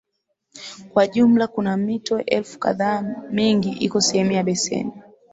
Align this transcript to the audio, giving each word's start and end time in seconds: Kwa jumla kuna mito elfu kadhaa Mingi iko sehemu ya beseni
Kwa 0.89 1.07
jumla 1.07 1.47
kuna 1.47 1.77
mito 1.77 2.19
elfu 2.21 2.59
kadhaa 2.59 3.01
Mingi 3.31 3.69
iko 3.69 4.01
sehemu 4.01 4.31
ya 4.31 4.43
beseni 4.43 4.91